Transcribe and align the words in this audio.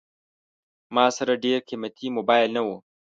ما 0.95 1.05
سره 1.17 1.33
ډېر 1.43 1.57
قیمتي 1.69 2.07
موبایل 2.17 2.49
نه 2.57 2.61
و. 2.67 2.67